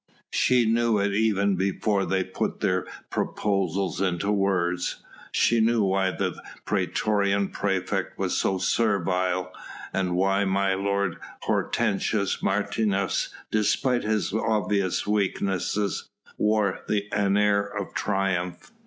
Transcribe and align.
She 0.31 0.65
knew 0.65 0.97
it 0.97 1.13
even 1.13 1.55
before 1.55 2.07
they 2.07 2.23
put 2.23 2.59
their 2.59 2.87
proposals 3.11 4.01
into 4.01 4.31
words; 4.31 5.03
she 5.31 5.59
knew 5.59 5.83
why 5.83 6.09
the 6.09 6.41
praetorian 6.65 7.49
praefect 7.49 8.17
was 8.17 8.35
so 8.35 8.57
servile, 8.57 9.51
and 9.93 10.15
why 10.15 10.43
my 10.43 10.73
lord 10.73 11.19
Hortensius 11.43 12.41
Martius, 12.41 13.29
despite 13.51 14.01
his 14.03 14.33
obvious 14.33 15.05
weakness, 15.05 15.77
wore 16.35 16.79
an 17.11 17.37
air 17.37 17.63
of 17.63 17.93
triumph. 17.93 18.71